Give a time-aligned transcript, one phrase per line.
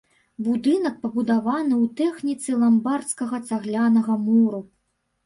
[0.45, 4.63] Будынак пабудавана ў тэхніцы ламбардскага цаглянага муру.